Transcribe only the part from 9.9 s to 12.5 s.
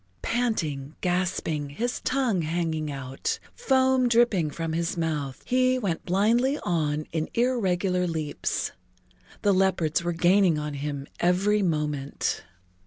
were gaining on him every moment.